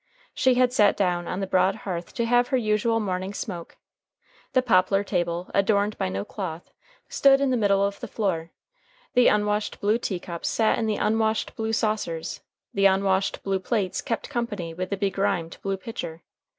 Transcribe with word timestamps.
She 0.33 0.55
had 0.55 0.73
sat 0.73 0.97
down 0.97 1.27
on 1.27 1.41
the 1.41 1.45
broad 1.45 1.75
hearth 1.85 2.15
to 2.15 2.25
have 2.25 2.47
her 2.47 2.57
usual 2.57 2.99
morning 2.99 3.35
smoke; 3.35 3.77
the 4.53 4.63
poplar 4.63 5.03
table, 5.03 5.51
adorned 5.53 5.95
by 5.99 6.09
no 6.09 6.25
cloth, 6.25 6.71
stood 7.07 7.39
in 7.39 7.51
the 7.51 7.55
middle 7.55 7.85
of 7.85 7.99
the 7.99 8.07
floor; 8.07 8.49
the 9.13 9.27
unwashed 9.27 9.79
blue 9.79 9.99
teacups 9.99 10.49
sat 10.49 10.79
in 10.79 10.87
the 10.87 10.95
unwashed 10.97 11.55
blue 11.55 11.71
saucers; 11.71 12.39
the 12.73 12.87
unwashed 12.87 13.43
blue 13.43 13.59
plates 13.59 14.01
kept 14.01 14.27
company 14.27 14.73
with 14.73 14.89
the 14.89 14.97
begrimed 14.97 15.59
blue 15.61 15.77
pitcher. 15.77 16.23